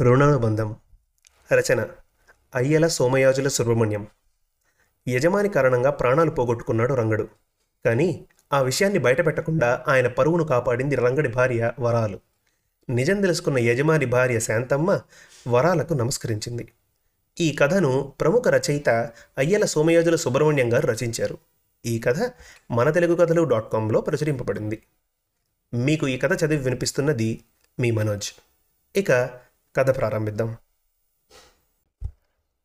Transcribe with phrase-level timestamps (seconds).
[0.00, 0.76] రుణానుబంధం
[1.52, 1.86] రచన.
[2.54, 4.06] అయ్యల సోమయాజుల సుబ్రహ్మణ్యం.
[5.08, 7.28] యజమాని కారణంగా ప్రాణాలు పోగొట్టుకున్నాడు రంగడు.
[7.84, 12.20] కానీ ఆ విషయాన్ని బయటపెట్టకుండా ఆయన పరువును కాపాడింది రంగడి భార్య వరాలు.
[12.90, 15.00] నిజం తెలుసుకున్న యజమాని భార్య శాంతమ్మ
[15.48, 16.72] వరాలకు నమస్కరించింది.
[17.40, 21.38] ఈ కథను ప్రముఖ రచయిత అయ్యల సోమయాజుల సుబ్రహ్మణ్యం గారు రచించారు.
[21.86, 22.32] ఈ కథ
[22.70, 24.82] మన తెలుగు కథలు డాట్ కాంలో ప్రచురింపబడింది.
[25.74, 27.44] మీకు ఈ కథ చదివి వినిపిస్తున్నది
[27.80, 28.32] మీ మనోజ్.
[28.96, 29.43] ఇక
[29.76, 30.56] కథ ప్రారంభిద్దాం.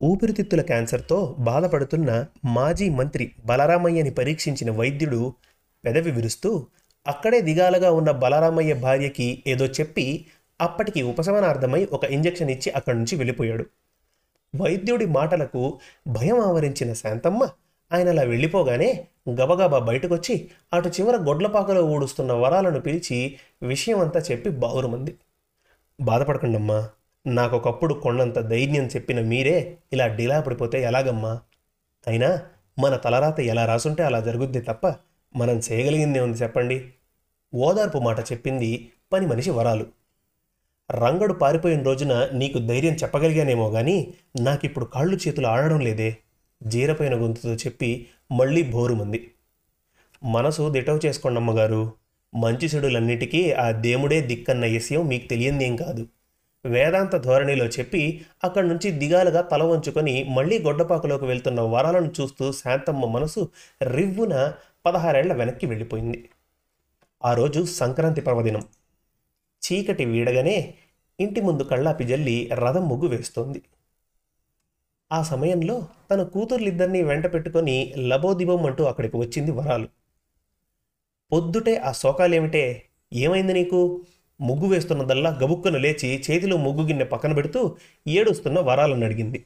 [0.03, 5.33] ఊపిరితిత్తుల క్యాన్సర్తో బాధపడుతున్న మాజీ మంత్రి బలరామయ్యని పరీక్షించిన వైద్యుడు
[5.85, 6.67] పెదవి విరుస్తూ
[7.07, 10.27] అక్కడే దిగాలగా ఉన్న బలరామయ్య భార్యకి ఏదో చెప్పి
[10.61, 13.65] అప్పటికి ఉపశమనార్థమై ఒక ఇంజెక్షన్ ఇచ్చి అక్కడి నుంచి వెళ్ళిపోయాడు.
[14.55, 17.49] వైద్యుడి మాటలకు భయం ఆవరించిన శాంతమ్మ
[17.93, 25.17] ఆయన అలా వెళ్ళిపోగానే గబగబా బయటకొచ్చి అటు చివర గొడ్లపాకలో ఊడుస్తున్న వరాలను పిలిచి విషయమంతా చెప్పి బావురుమంది.
[26.01, 26.89] బాధపడకండమ్మా
[27.27, 31.41] నాకొకప్పుడు కొండంత ధైర్యం చెప్పిన మీరే ఇలా డిలా పడిపోతే ఎలాగమ్మా?
[32.07, 32.41] అయినా
[32.79, 34.95] మన తలరాత ఎలా రాసుంటే అలా జరుగుద్ది తప్ప
[35.35, 36.91] మనం చేయగలిగిందే ఉంది చెప్పండి?
[37.55, 39.85] ఓదార్పు మాట చెప్పింది పని మనిషి వరాలు.
[40.91, 46.17] రంగడు పారిపోయిన రోజున నీకు ధైర్యం చెప్పగలిగానేమో కానీ నాకిప్పుడు కాళ్ళు చేతులు ఆడడం లేదే
[46.63, 49.31] జీరపోయిన గొంతుతో చెప్పి మళ్ళీ బోరుమంది.
[50.23, 51.93] మనసు దిటవు చేసుకోండమ్మగారు
[52.35, 56.07] మంచి చెడులన్నిటికీ ఆ దేవుడే దిక్కన్న విషయం మీకు తెలియందేం కాదు.
[56.65, 63.49] వేదాంత ధోరణిలో చెప్పి అక్కడి నుంచి దిగాలుగా తల వంచుకొని మళ్ళీ గొడ్డపాకులోకి వెళ్తున్న వరాలను చూస్తూ శాంతమ్మ మనసు
[63.83, 64.53] రివ్వున
[64.85, 66.29] పదహారేళ్ళ వెనక్కి వెళ్ళిపోయింది.
[67.25, 68.61] ఆ రోజు సంక్రాంతి పర్వదినం.
[69.61, 70.73] చీకటి వీడగానే
[71.19, 73.61] ఇంటి ముందు కళ్ళాపి జల్లి రథం ముగ్గు వేస్తోంది.
[75.11, 79.87] ఆ సమయంలో తన కూతుర్లిద్దరినీ వెంట పెట్టుకొని లబోదిబం అంటూ అక్కడికి వచ్చింది వరాలు.
[81.31, 82.83] పొద్దుటే ఆ శోకాలేమిటే?
[83.13, 84.05] ఏమైంది నీకు?
[84.39, 87.61] ముగ్గు వేస్తున్నదల్లా గబుక్కున లేచి చేతిలో ముగ్గు గిన్నె పక్కన పెడుతూ
[88.07, 89.39] ఏడుస్తున్న వరాలను అడిగింది.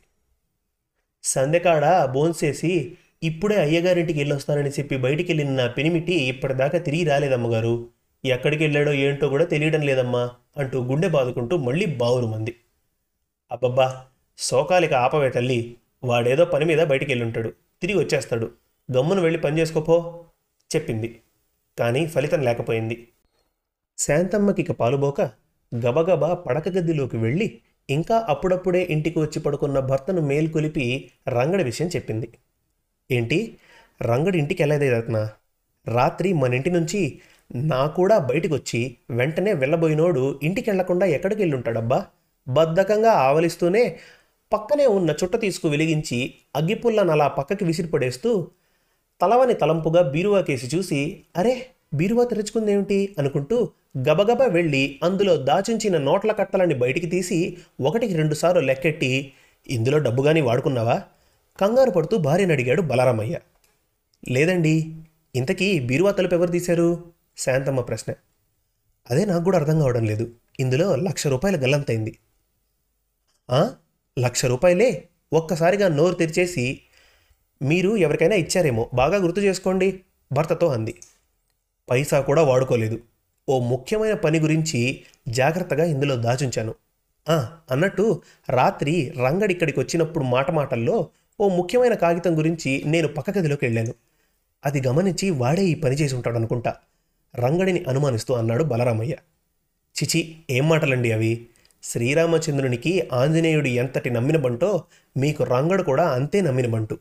[1.23, 2.71] సందెకాడ బోన్సేసి
[3.23, 7.73] ఇప్పుడే అయ్యగారింటికి వెళ్ళొస్తానని చెప్పి బయటికి వెళ్ళిన నా పెనిమిటి ఇప్పటిదాకా తిరిగి రాలేదమ్మగారు.
[8.23, 10.23] ఎక్కడికి వెళ్ళాడో ఏంటో కూడా తెలియడం లేదమ్మా
[10.57, 12.53] అంటూ గుండె బాదుకుంటూ మళ్ళీ బావురుమంది.
[13.51, 13.87] అబ్బబ్బా!
[14.39, 15.59] శోకాలిక ఆపవే తల్లి.
[16.03, 17.49] వాడేదో పని మీద బయటికి వెళ్ళుంటాడు
[17.81, 18.47] తిరిగి వచ్చేస్తాడు.
[18.89, 19.95] గమ్మును వెళ్ళి పని చేసుకోపో
[20.71, 21.09] చెప్పింది.
[21.77, 22.95] కానీ ఫలితం లేకపోయింది.
[24.03, 25.21] శాంతమ్మకి పాలుబోక
[25.71, 27.47] గబగబా పడక గదిలోకి వెళ్ళి
[27.89, 30.85] ఇంకా అప్పుడప్పుడే ఇంటికి వచ్చి పడుకున్న భర్తను మేల్కొలిపి
[31.27, 32.27] రంగడి విషయం చెప్పింది.
[33.09, 33.37] ఏంటి?
[34.01, 35.21] రంగడి ఇంటికి వెళ్ళేదేదట్నా
[35.87, 37.01] రాత్రి మన ఇంటి నుంచి
[37.51, 41.99] నా కూడా బయటకు వచ్చి వెంటనే వెళ్ళబోయినోడు ఇంటికి వెళ్ళకుండా ఎక్కడికి వెళ్ళుంటాడబ్బా?
[42.47, 43.83] బద్ధకంగా ఆవలిస్తూనే
[44.51, 46.19] పక్కనే ఉన్న చుట్ట తీసుకు వెలిగించి
[46.55, 48.31] అగ్గిపుల్లను అలా పక్కకి విసిరిపడేస్తూ
[49.21, 50.99] తలవని తలంపుగా బీరువా కేసి చూసి
[51.37, 51.55] అరే
[51.93, 52.99] బీరువా తెరుచుకుందేమిటి?
[53.19, 53.57] అనుకుంటూ
[53.97, 59.33] గబగబా వెళ్ళి అందులో దాచించిన నోట్ల కట్టలని బయటికి తీసి ఒకటికి రెండుసార్లు లెక్కెట్టి
[59.67, 61.03] ఇందులో డబ్బు కానీ వాడుకున్నావా?
[61.61, 63.39] కంగారు పడుతూ భార్యను అడిగాడు బలరామయ్య.
[64.29, 64.95] లేదండి
[65.35, 67.11] ఇంతకీ బీరువా తలుపు ఎవరు తీశారు?
[67.37, 68.13] శాంతమ్మ ప్రశ్న.
[69.11, 70.31] అదే నాకు కూడా అర్థం కావడం లేదు.
[70.59, 72.19] ఇందులో లక్ష రూపాయల గల్లంతైంది.
[73.51, 73.71] "ఆ?
[74.19, 75.09] లక్ష రూపాయలే?
[75.33, 76.81] ఒక్కసారిగా నోరు తెరిచేసి
[77.61, 80.99] మీరు ఎవరికైనా ఇచ్చారేమో బాగా గుర్తు చేసుకోండి భర్తతో అంది.
[81.89, 82.99] పైసా కూడా వాడుకోలేదు.
[83.49, 86.75] ఓ ముఖ్యమైన పని గురించి జాగ్రత్తగా ఇందులో దాచుంచాను.
[87.29, 91.09] ఆ, అన్నట్టు రాత్రి రంగడి ఇక్కడికి వచ్చినప్పుడు మాట మాటల్లో
[91.39, 93.93] ఓ ముఖ్యమైన కాగితం గురించి నేను పక్క గదిలోకి వెళ్ళాను.
[94.65, 96.75] అది గమనించి వాడే ఈ పని చేసి ఉంటాడు అనుకుంటా.
[97.35, 99.15] రంగడిని అనుమానిస్తూ అన్నాడు బలరామయ్య.
[100.03, 101.47] చిచి ఏం మాటలండి అవి?
[101.83, 104.83] శ్రీరామచంద్రునికి ఆంజనేయుడు ఎంతటి నమ్మిన బంటో
[105.17, 106.97] మీకు రంగడు కూడా అంతే నమ్మిన బంటు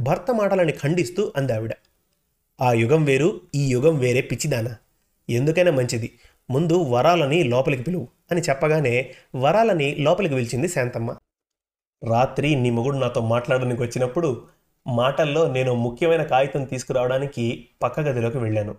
[0.00, 1.70] భర్త మాటలని ఖండిస్తూ అందావిడ.
[2.60, 4.76] ఆ యుగం వేరు ఈ యుగం వేరే పిచ్చిదానా?
[5.30, 6.18] ఎందుకైనా మంచిది.
[6.50, 11.16] ముందు వరాలని లోపలికి పిలువు అని చెప్పగానే వరాలని లోపలికి పిలిచింది శాంతమ్మ.
[12.10, 14.42] రాత్రి నీ మొగుడు నాతో మాట్లాడడానికి వచ్చినప్పుడు
[14.86, 18.74] మాటల్లో నేను ముఖ్యమైన కాగితం తీసుకురావడానికి పక్క గదిలోకి వెళ్ళాను.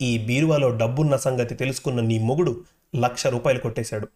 [0.00, 2.64] ఈ బీరువాలో డబ్బున్న సంగతి తెలుసుకున్న నీ మొగుడు
[2.96, 4.08] లక్ష రూపాయలు కొట్టేశాడు.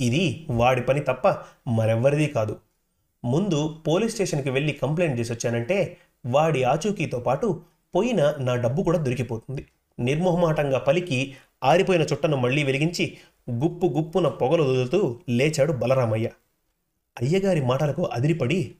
[0.00, 1.28] ఇది వాడి పని తప్ప
[1.68, 2.56] మరెవ్వరిది కాదు.
[3.24, 5.96] ముందు పోలీస్ స్టేషన్కి వెళ్ళి కంప్లైంట్ చేసి వచ్చానంటే
[6.26, 7.62] వాడి ఆచూకీతో పాటు
[7.94, 9.66] పోయిన నా డబ్బు కూడా దొరికిపోతుంది.
[9.98, 13.16] నిర్మోహమాటంగా పలికి ఆరిపోయిన చుట్టను మళ్ళీ వెలిగించి
[13.50, 16.28] గుప్పు గుప్పున పొగలు వదులుతూ లేచాడు బలరామయ్య.
[17.20, 18.74] అయ్యగారి మాటలకు అదిరిపడి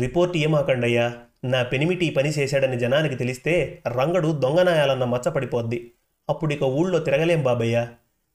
[0.00, 1.12] రిపోర్ట్ ఏమాకండయ్యా?
[1.44, 5.90] నా పెనిమిటి పని చేశాడని జనానికి తెలిస్తే రంగడు దొంగనాయాలన్న మచ్చపడిపోద్ది.
[6.30, 7.88] అప్పుడిక ఊళ్ళో తిరగలేం బాబయ్య.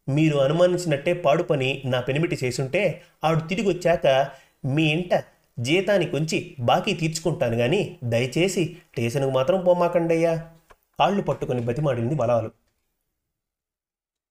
[0.10, 4.28] మీరు అనుమానించినట్టే పాడు పని నా పెనిమిటి చేసుంటే ఆడు తిరిగి వచ్చాక
[4.66, 5.24] మీ ఇంట
[5.60, 10.50] జీతానికి ఉంచి బాకీ తీర్చుకుంటాను కానీ దయచేసి స్టేషన్కు మాత్రం పోమాకండయ్యా.
[11.00, 12.52] కాళ్ళు పట్టుకుని బతిమాడింది బలాలు.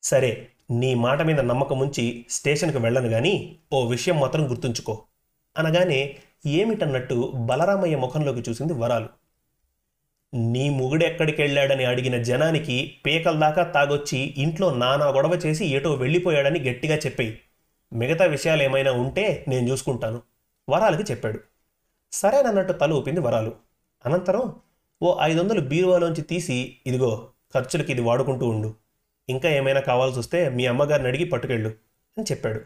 [0.03, 5.05] సరే నీ మాట మీద నమ్మకం ఉంచి స్టేషన్కి వెళ్ళను కానీ ఓ విషయం మాత్రం గుర్తుంచుకో.
[5.59, 9.09] అనగానే ఏమిటన్నట్టు బలరామయ్య ముఖంలోకి చూసింది వరాలు.
[10.35, 16.97] నీ మొగుడెక్కడికి వెళ్ళాడని అడిగిన జనానికి పీకల దాకా తాగొచ్చి ఇంట్లో నానా గొడవ చేసి ఏటో వెళ్ళిపోయాడని గట్టిగా
[16.97, 17.41] చెప్పేయి.
[17.93, 20.23] మిగతా విషయాలు ఏమైనా ఉంటే నేను చూసుకుంటాను
[20.69, 21.41] వరాలకి చెప్పాడు.
[22.13, 23.53] సరేనన్నట్టు తల ఊపింది వరాలు.
[24.07, 24.57] అనంతరం
[25.05, 28.75] ఓ ఐదు వందలు బీరువాలోంచి తీసి ఇదిగో ఖర్చులకి ఇది వాడుకుంటూ ఉండు.
[29.29, 31.69] ఇంకా ఏమైనా కావాల్సి వస్తే మీ అమ్మగారిని అడిగి పట్టుకెళ్ళు
[32.19, 32.61] అని చెప్పాడు.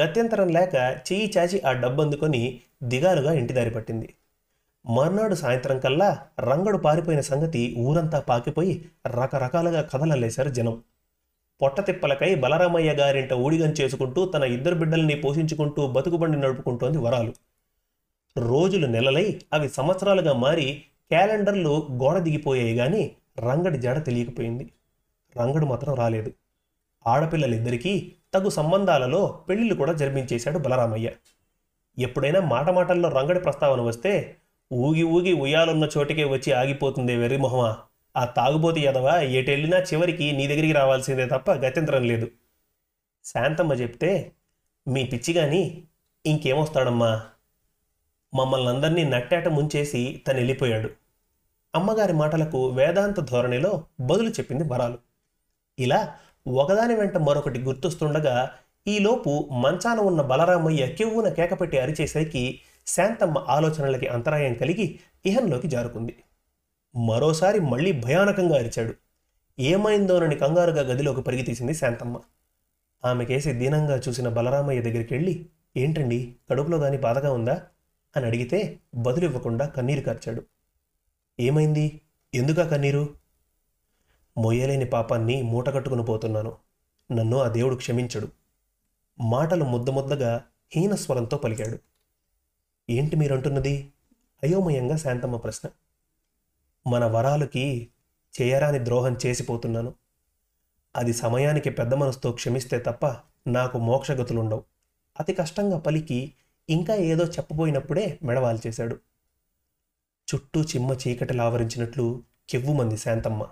[0.00, 0.74] గత్యంతరం లేక
[1.12, 4.14] చెయ్యి చాచి ఆ డబ్బు అందుకొని దిగాలుగా ఇంటి దారి పట్టింది.
[4.86, 10.82] మర్నాడు సాయంత్రం కల్లా రంగడు పారిపోయిన సంగతి ఊరంతా పాకిపోయి రకరకాలుగా కథలల్లేశారు జనం.
[11.62, 17.34] పొట్టతిప్పలకై బలరామయ్య గారింట ఊడిగం చేసుకుంటూ తన ఇద్దరు బిడ్డల్ని పోషించుకుంటూ బతుకుబండి నడుపుకుంటోంది వరాలు.
[18.38, 24.72] రోజులు నెలలై అవి సంవత్సరాలుగా మారి క్యాలెండర్లు గోడ దిగిపోయాయి కానీ రంగడి జడ తెలియకపోయింది.
[25.36, 26.32] రంగడు మాత్రం రాలేదు.
[27.06, 31.10] ఆడపిల్లలిద్దరికీ తగు సంబంధాలలో పెళ్ళిళ్ళు కూడా జరిపించేశాడు బలరామయ్య.
[31.98, 34.36] ఎప్పుడైనా మాట మాటల్లో రంగడి ప్రస్తావన వస్తే
[34.72, 37.76] ఊగి ఊగి ఉయ్యాలున్న చోటికే వచ్చి ఆగిపోతుంది వెర్రిమొహమా
[38.16, 42.30] ఆ తాగుబోతి ఎదవా ఎటెళ్ళినా చివరికి నీ దగ్గరికి రావాల్సిందే తప్ప గత్యంతరం లేదు.
[43.24, 44.32] శాంతమ్మ చెప్తే
[44.88, 45.82] మీ పిచ్చిగాని
[46.26, 47.24] ఇంకేమొస్తాడమ్మా?
[48.34, 50.90] మమ్మల్ని అందరినీ నట్టేట ముంచేసి తను వెళ్ళిపోయాడు
[51.74, 54.98] అమ్మగారి మాటలకు వేదాంత ధోరణిలో బదులు చెప్పింది వరాలు.
[55.78, 56.14] ఇలా
[56.48, 58.50] ఒకదాని వెంట మరొకటి గుర్తొస్తుండగా
[58.88, 66.16] ఈలోపు మంచాన ఉన్న బలరామయ్య కెవ్వున కేకపెట్టి అరిచేసరికి శాంతమ్మ ఆలోచనలకి అంతరాయం కలిగి ఇహంలోకి జారుకుంది.
[66.96, 68.94] మరోసారి మళ్ళీ భయానకంగా అరిచాడు.
[69.60, 72.20] ఏమైందోనని కంగారుగా గదిలోకి పరిగితీసింది శాంతమ్మ.
[73.04, 75.46] ఆమెకేసి దీనంగా చూసిన బలరామయ్య దగ్గరికి వెళ్ళి
[75.76, 77.62] ఏంటండి కడుపులో కానీ బాధగా ఉందా?
[78.16, 80.42] అని అడిగితే బదులివ్వకుండా కన్నీరు కార్చాడు.
[81.40, 82.00] ఏమైంది?
[82.34, 83.14] ఎందుకా కన్నీరు?
[84.38, 86.56] మొయ్యలేని పాపాన్ని మూటగట్టుకుని పోతున్నాను.
[87.12, 88.28] నన్ను ఆ దేవుడు క్షమించడు.
[89.20, 91.78] మాటలు ముద్ద ముద్దగా హీనస్వరంతో పలికాడు.
[92.90, 93.92] ఏంటి మీరంటున్నది?
[94.42, 95.70] అయోమయంగా శాంతమ్మ ప్రశ్న.
[96.90, 97.88] మన వరాలకి
[98.42, 99.94] చేయరాని ద్రోహం చేసిపోతున్నాను.
[100.96, 103.06] అది సమయానికి పెద్ద మనసుతో క్షమిస్తే తప్ప
[103.46, 104.64] నాకు మోక్షగతులుండవు
[105.20, 106.34] అతి కష్టంగా పలికి
[106.68, 108.96] ఇంకా ఏదో చెప్పబోయినప్పుడే మెడవాలు చేశాడు.
[110.28, 113.46] చుట్టూ చిమ్మ చీకటిలు ఆవరించినట్లు కెవ్వుమంది శాంతమ్మ.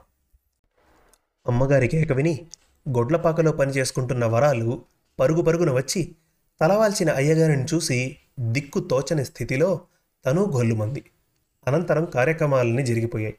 [1.46, 2.46] అమ్మగారి కేక విని
[2.88, 4.82] గొడ్లపాకలో పనిచేసుకుంటున్న వరాలు
[5.20, 6.16] పరుగు పరుగున వచ్చి
[6.61, 9.81] తలవాల్చిన అయ్యగారిని చూసి దిక్కు తోచని స్థితిలో
[10.26, 11.05] తను గొల్లుమంది.
[11.69, 13.37] అనంతరం కార్యక్రమాలన్నీ జరిగిపోయాయి.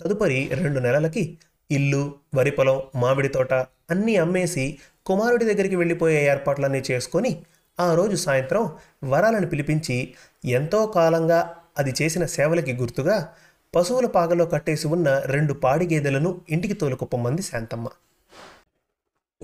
[0.00, 1.38] తదుపరి రెండు నెలలకి
[1.70, 3.54] ఇల్లు వరి పొలం మామిడి తోట
[3.90, 7.44] అన్నీ అమ్మేసి కుమారుడి దగ్గరికి వెళ్ళిపోయే ఏర్పాట్లన్నీ చేసుకొని
[7.80, 8.72] ఆ రోజు సాయంత్రం
[9.04, 10.14] వరాలను పిలిపించి
[10.44, 13.34] ఎంతో కాలంగా అది చేసిన సేవలకి గుర్తుగా
[13.74, 17.88] పశువుల పాగలో కట్టేసి ఉన్న రెండు పాడి గేదెలను ఇంటికి తోలుకుప్పమంది శాంతమ్మ.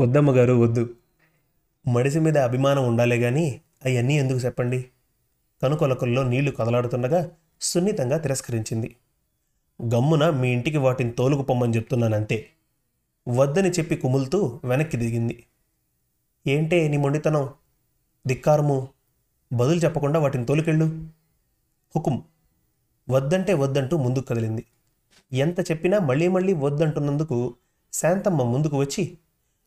[0.00, 0.90] వద్దమ్మ గారు వద్దు.
[1.88, 4.84] మడిసి మీద అభిమానం ఉండాలే గాని అవన్నీ ఎందుకు చెప్పండి?
[5.62, 7.30] కనుకొలకల్లో నీళ్ళు కదలాడుతుండగా
[7.60, 8.96] సున్నితంగా తిరస్కరించింది.
[9.82, 12.46] గమ్మున మీ ఇంటికి వాటిని తోలుకుపోమ్మని చెప్తున్నానంతే.
[13.28, 15.44] వద్దని చెప్పి కుములుతూ వెనక్కి దిగింది.
[16.46, 17.50] ఏంటే నీ మొండితనం?
[18.26, 18.88] ధిక్కారము
[19.52, 20.84] బదులు చెప్పకుండా వాటిని తోలికెళ్ళు.
[21.96, 22.22] హుకుం.
[23.10, 24.64] వద్దంటే వద్దంటూ ముందుకు కదిలింది.
[25.32, 27.54] ఎంత చెప్పినా మళ్ళీ మళ్ళీ వద్దంటున్నందుకు
[27.92, 29.18] శాంతమ్మ ముందుకు వచ్చి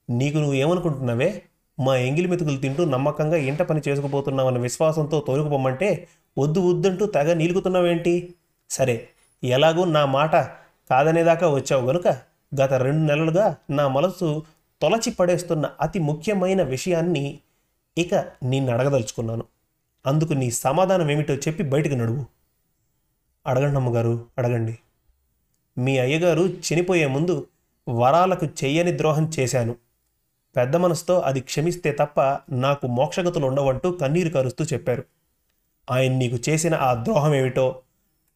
[0.09, 1.41] నీకు నువ్వు ఏమనుకుంటున్నావే?
[1.79, 8.35] మా ఎంగిలి మెతుకులు తింటూ నమ్మకంగా ఇంట పని చేసుకుపోతున్నావన్న విశ్వాసంతో తోలుకుపోమంటే వద్దు వద్దంటూ తెగ నీలుగుతున్నావేంటి?
[8.69, 9.09] సరే
[9.43, 10.35] ఎలాగూ నా మాట
[10.89, 12.07] కాదనేదాకా వచ్చావు గనుక
[12.61, 14.43] గత రెండు నెలలుగా నా మనసు
[14.81, 17.39] తొలచి పడేస్తున్న అతి ముఖ్యమైన విషయాన్ని
[17.97, 19.43] ఇక నిన్ను అడగదలుచుకున్నాను.
[20.05, 22.25] అందుకు నీ సమాధానం ఏమిటో చెప్పి బయటకు నడువు.
[23.47, 24.79] అడగండి అమ్మగారు అడగండి.
[25.77, 27.47] మీ అయ్యగారు చనిపోయే ముందు
[27.89, 29.75] వరాలకు చెయ్యని ద్రోహం చేశాను.
[30.55, 32.21] పెద్ద మనసుతో అది క్షమిస్తే తప్ప
[32.51, 35.03] నాకు మోక్షగతులు ఉండవంటూ కన్నీరు కరుస్తూ చెప్పారు.
[35.91, 37.81] ఆయన నీకు చేసిన ఆ ద్రోహం ఏమిటో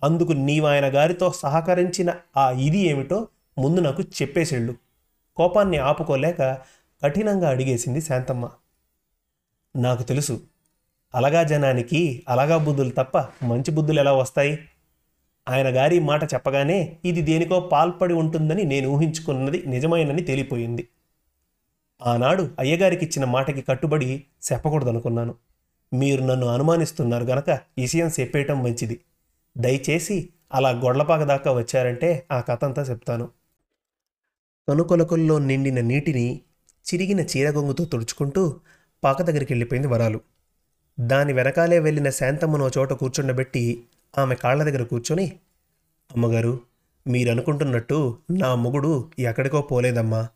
[0.03, 4.75] అందుకు నీవు ఆయన గారితో సహకరించిన ఆ ఇది ఏమిటో ముందు నాకు చెప్పేసేళ్ళు.
[5.35, 6.41] కోపాన్ని ఆపుకోలేక
[7.03, 8.49] కఠినంగా అడిగేసింది శాంతమ్మ.
[9.75, 10.41] నాకు తెలుసు.
[11.15, 14.59] అలగా జనానికి అలగా బుద్ధులు తప్ప మంచి బుద్ధులు ఎలా వస్తాయి?
[15.49, 20.87] ఆయన గారి మాట చెప్పగానే ఇది దేనికో పాల్పడి ఉంటుందని నేను ఊహించుకున్నది నిజమైనని తేలిపోయింది.
[22.01, 25.35] ఆనాడు అయ్యగారికి ఇచ్చిన మాటకి కట్టుబడి చెప్పకూడదనుకున్నాను.
[25.93, 28.99] మీరు నన్ను అనుమానిస్తున్నారు గనక విషయం చెప్పేయటం మంచిది.
[29.57, 33.29] దయచేసి అలా గొడ్లపాక దాకా వచ్చారంటే ఆ కథ అంతా చెప్తాను.
[34.69, 36.41] కనుకొలకల్లో నిండిన నీటిని
[36.93, 38.59] చిరిగిన చీరగొంగుతో తుడుచుకుంటూ
[39.03, 40.21] పాక దగ్గరికి వెళ్ళిపోయింది వరాలు.
[40.99, 43.83] దాని వెనకాలే వెళ్ళిన శాంతమ్మను చోట కూర్చుండబెట్టి
[44.17, 45.39] ఆమె కాళ్ళ దగ్గర కూర్చొని
[46.11, 46.59] అమ్మగారు
[47.07, 50.27] మీరు అనుకుంటున్నట్టు నా మొగుడు ఎక్కడికో పోలేదమ్మా.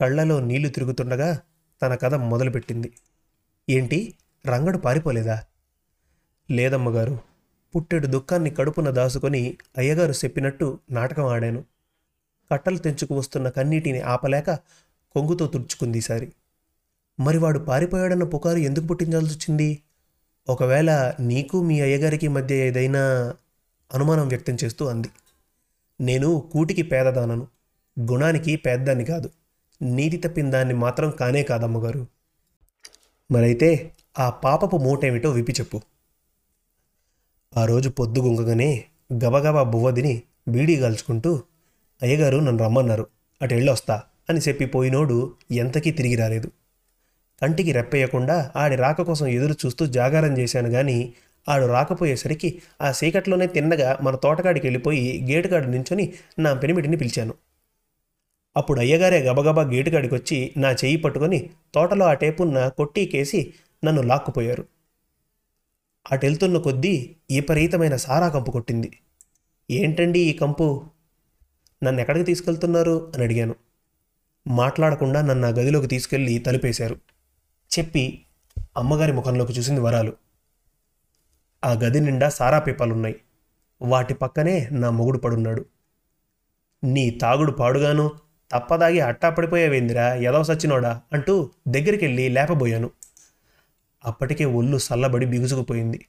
[0.00, 1.40] కళ్ళలో నీళ్ళు తిరుగుతుండగా
[1.82, 2.92] తన కథ మొదలుపెట్టింది.
[3.70, 4.14] ఏంటి?
[4.46, 5.42] రంగడు పారిపోలేదా?
[6.50, 7.18] లేదమ్మగారు
[7.76, 11.64] పుట్టెడు దుఃఖాన్ని కడుపున దాసుకొని అయ్యగారు చెప్పినట్టు నాటకం ఆడాను.
[12.52, 14.50] కట్టలు తెంచుకు వస్తున్న కన్నీటిని ఆపలేక
[15.12, 16.32] కొంగుతో తుడుచుకుంది ఈసారి.
[17.20, 19.78] మరి వాడు పారిపోయాడన్న పుకారు ఎందుకు పుట్టించాల్సి వచ్చింది?
[20.48, 23.34] ఒకవేళ నీకు మీ అయ్యగారికి మధ్య ఏదైనా
[23.94, 25.08] అనుమానం వ్యక్తం చేస్తూ అంది.
[26.00, 27.48] నేను కూటికి పేదదానను
[28.00, 29.30] గుణానికి పేదదాన్ని కాదు
[29.82, 32.06] నీతి తప్పిన దాన్ని మాత్రం కానే కాదమ్మగారు.
[33.30, 35.80] మరైతే ఆ పాపపు మూటేమిటో విప్పి చెప్పు.
[37.56, 38.84] ఆ రోజు పొద్దుగుంగగానే
[39.14, 41.42] గబగబా బువ్వదిని బీడీ గాల్చుకుంటూ
[42.02, 43.06] అయ్యగారు నన్ను రమ్మన్నారు
[43.42, 46.50] అటు వెళ్ళొస్తా అని చెప్పి పోయినోడు ఎంతకీ తిరిగి రాలేదు.
[47.42, 51.12] కంటికి రెప్పేయకుండా ఆడి రాక కోసం ఎదురు చూస్తూ జాగారం చేశాను గాని
[51.48, 57.34] ఆడు రాకపోయేసరికి ఆ చీకట్లోనే తిన్నగా మన తోటకాడికి వెళ్ళిపోయి గేటుకాడు నించొని నా పెనిమిటిని పిలిచాను.
[58.56, 63.54] అప్పుడు అయ్యగారే గబగబా గేటుకాడికి వచ్చి నా చెయ్యి పట్టుకొని తోటలో ఆ టేపున్న కొట్టీకేసి
[63.84, 64.66] నన్ను లాక్కుపోయారు.
[66.12, 68.98] అటెళ్తున్న కొద్దీ విపరీతమైన సారా కంపు కొట్టింది.
[69.70, 70.84] ఏంటండి ఈ కంపు?
[71.84, 73.12] నన్ను ఎక్కడికి తీసుకెళ్తున్నారు?
[73.14, 73.54] అని అడిగాను.
[74.46, 76.96] మాట్లాడకుండా నన్ను ఆ గదిలోకి తీసుకెళ్ళి తలుపేశారు.
[77.78, 78.24] చెప్పి
[78.76, 80.12] అమ్మగారి ముఖంలోకి చూసింది వరాలు.
[81.64, 83.16] ఆ గది నిండా సారా పీపాలున్నాయి
[83.82, 85.64] వాటి పక్కనే నా మొగుడు పడున్నాడు.
[86.84, 88.10] నీ తాగుడు పాడుగాను
[88.52, 92.90] తప్పదాగి అట్టా పడిపోయావేందిరా ఎదవ సచ్చినోడా అంటూ దగ్గరికెళ్ళి లేపబోయాను.
[94.04, 96.06] అప్పటికే ఒళ్ళు సల్లబడి బిగుసుకుపోయింది.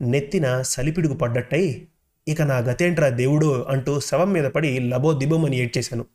[0.00, 1.88] నెత్తిన సలిపిడుగు పడ్డట్టయి
[2.28, 6.06] ఇక నా గతేంట్రా దేవుడు అంటూ శవం మీద పడి లబో దిబోమని ఏడ్చేశాను.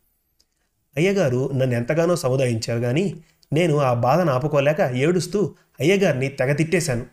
[0.97, 3.23] అయ్యగారు నన్ను ఎంతగానో సముదాయించారు కానీ
[3.53, 7.05] నేను ఆ బాధను ఆపుకోలేక ఏడుస్తూ అయ్యగారిని తెగ తిట్టేశాను.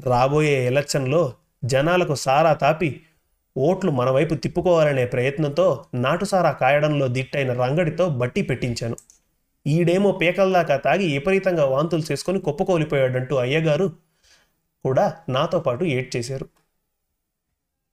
[0.00, 3.00] రాబోయే ఎలక్షన్లో జనాలకు సారా తాపి
[3.56, 8.96] ఓట్లు మనవైపు తిప్పుకోవాలనే ప్రయత్నంతో నాటుసారా కాయడంలో దిట్టైన రంగడితో బట్టి పెట్టించాను.
[9.66, 13.92] ఈడేమో పీకల దాకా తాగి విపరీతంగా వాంతులు చేసుకొని కుప్పకోలిపోయాడంటూ అయ్యగారు
[14.84, 16.48] కూడా నాతో పాటు ఏడ్చేశారు.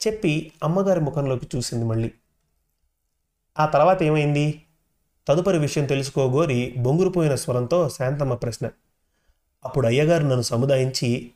[0.08, 2.12] చెప్పి అమ్మగారి ముఖంలోకి చూసింది మళ్ళీ.
[3.60, 4.63] ఆ తర్వాత ఏమైంది?
[5.28, 8.70] తదుపరి విషయం తెలుసుకోగోరి బొంగురుపోయిన స్వరంతో శాంతమ్మ ప్రశ్న.
[9.66, 11.32] అప్పుడు అయ్యగారు నన్ను సముదాయించి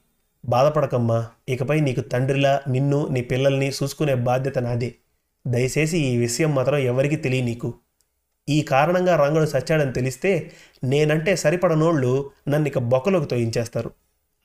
[0.46, 4.96] బాధపడకమ్మా ఇకపై నీకు తండ్రిలా నిన్ను నీ పిల్లల్ని చూసుకునే బాధ్యత నాదే.
[5.48, 7.74] దయచేసి ఈ విషయం మాత్రం ఎవరికీ తెలియ నీకు.
[8.50, 10.52] ఈ కారణంగా రంగడు సచ్చాడని తెలిస్తే
[10.84, 13.92] నేనంటే సరిపడనోళ్ళు నన్ను ఇక బొక్కలోకి తోయించేస్తారు.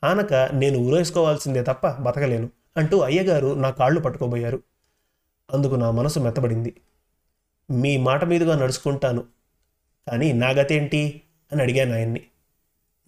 [0.04, 4.62] ఆనక నేను ఉరేసుకోవాల్సిందే తప్ప బతకలేను అంటూ అయ్యగారు నా కాళ్ళు పట్టుకోబోయారు.
[5.54, 6.74] అందుకు నా మనసు మెత్తబడింది.
[7.72, 9.24] మీ మాట మీదుగా నడుచుకుంటాను.
[10.08, 11.22] కానీ నా గతేంటి?
[11.52, 12.20] అని అడిగాను ఆయన్ని.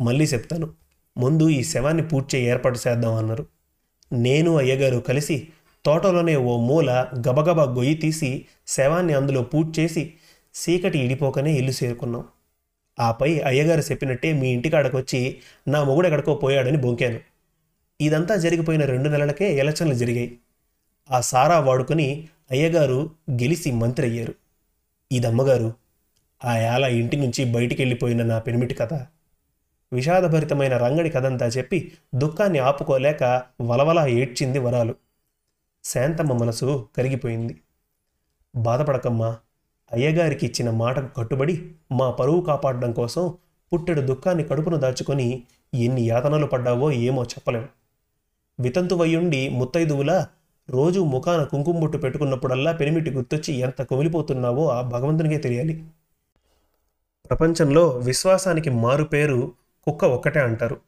[0.01, 0.71] మళ్ళీ చెప్తాను.
[1.19, 3.47] ముందు ఈ శవాన్ని పూడ్చే ఏర్పాటు చేద్దాం అన్నారు.
[4.13, 5.49] నేను అయ్యగారు కలిసి
[5.85, 10.15] తోటలోనే ఓ మూల గబగబా గొయ్యి తీసి శవాన్ని అందులో పూడ్చేసి
[10.55, 12.25] చీకటి ఇడిపోకనే ఇల్లు చేరుకున్నాం.
[13.01, 17.21] ఆపై అయ్యగారు చెప్పినట్టే మీ ఇంటికాడకొచ్చి నా మొగుడు ఎక్కడికో పోయాడని బొంకాను.
[18.01, 20.39] ఇదంతా జరిగిపోయిన రెండు నెలలకే ఎలక్షన్లు జరిగాయి.
[21.11, 24.35] ఆ సారా వాడుకొని అయ్యగారు గెలిచి మంత్రి అయ్యారు.
[25.15, 25.73] ఇదమ్మగారు
[26.45, 28.95] ఆ ఏళ ఇంటి నుంచి బయటికి వెళ్ళిపోయిన నా పెనిమిటి కథ.
[29.93, 34.95] విషాదభరితమైన రంగడి కథంతా చెప్పి దుఃఖాన్ని ఆపుకోలేక వలవలా ఏడ్చింది వరాలు.
[35.85, 37.61] శాంతమ్మ మనసు కరిగిపోయింది.
[38.57, 39.37] బాధపడకమ్మా
[39.93, 43.35] అయ్యగారికి ఇచ్చిన మాటకు కట్టుబడి మా పరువు కాపాడడం కోసం
[43.73, 45.43] పుట్టెడు దుఃఖాన్ని కడుపును దాచుకొని
[45.75, 47.69] ఎన్ని యాతనలు పడ్డావో ఏమో చెప్పలేం.
[48.61, 50.27] వితంతువయ్యుండి ముత్తైదువులా
[50.71, 55.85] రోజు ముఖాన కుంకుమ బొట్టు పెట్టుకున్నప్పుడల్లా పెనిమిటి గుర్తొచ్చి ఎంత కుమిలిపోతున్నావో ఆ భగవంతునికే తెలియాలి.
[57.31, 59.53] ప్రపంచంలో విశ్వాసానికి మారుపేరు
[59.85, 60.81] కుక్క ఒక్కటే అంటారు.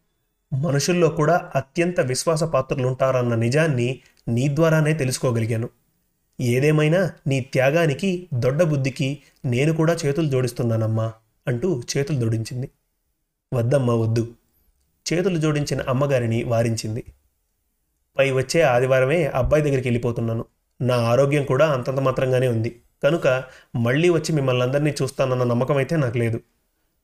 [0.52, 5.68] మనుషుల్లో కూడా అత్యంత విశ్వాస పాత్రలుంటారన్న నిజాన్ని నీ ద్వారానే తెలుసుకోగలిగాను.
[6.40, 11.12] ఏదేమైనా నీ త్యాగానికి దొడ్డ బుద్ధికి నేను కూడా చేతులు జోడిస్తున్నానమ్మా
[11.48, 12.70] అంటూ చేతులు జోడించింది.
[13.54, 14.32] వద్దమ్మా వద్దు.
[15.12, 17.04] చేతులు జోడించిన అమ్మగారిని వారించింది.
[18.18, 20.44] పై వచ్చే ఆదివారమే అబ్బాయి దగ్గరికి వెళ్ళిపోతున్నాను.
[20.80, 22.70] నా ఆరోగ్యం కూడా అంతంత మాత్రంగానే ఉంది.
[23.02, 23.44] కనుక
[23.76, 26.38] మళ్ళీ వచ్చి మిమ్మల్ని అందరినీ చూస్తానన్న నమ్మకం అయితే నాకు లేదు.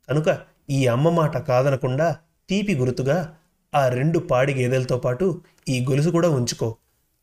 [0.08, 0.38] కనుక
[0.70, 2.16] ఈ అమ్మ మాట కాదనకుండా
[2.48, 3.36] తీపి గుర్తుగా
[3.74, 6.76] ఆ రెండు పాడి గేదెలతో పాటు ఈ గొలుసు కూడా ఉంచుకో.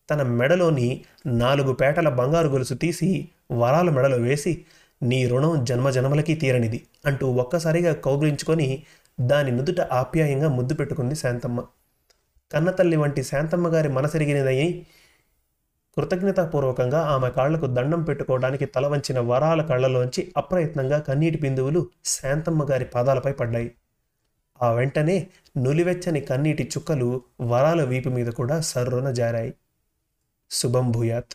[0.09, 4.65] తన మెడలోని నాలుగు పేటల బంగారు గొలుసు తీసి వరాల మెడలో వేసి
[5.03, 8.83] నీ రుణం జన్మజన్మలకి తీరనిది అంటూ ఒక్కసారిగా కౌగిలించుకొని
[9.19, 11.59] దాని నుదుట ఆప్యాయంగా ముద్దు పెట్టుకుంది శాంతమ్మ.
[12.51, 14.87] కన్నతల్లి వంటి శాంతమ్మ గారి
[15.97, 23.31] కృతజ్ఞతాపూర్వకంగా ఆమె కాళ్ళకు దండం పెట్టుకోవడానికి తల వంచిన వరాల కళ్ళలోంచి అప్రయత్నంగా కన్నీటి బిందువులు శాంతమ్మ గారి పాదాలపై
[23.31, 23.75] పడ్డాయి.
[24.61, 25.27] ఆ వెంటనే
[25.57, 29.53] నులివెచ్చని కన్నీటి చుక్కలు వరాల వీపు మీద కూడా సర్రున జారాయి.
[30.51, 31.33] శుభం భూయాత్.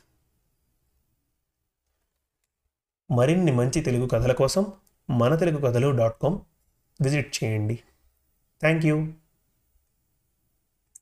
[3.10, 4.66] మరిన్ని మంచి తెలుగు కథల కోసం
[5.10, 6.38] మన తెలుగు కథలు డాట్ కామ్
[7.02, 7.74] విజిట్ చేయండి.
[8.60, 9.08] Thank you.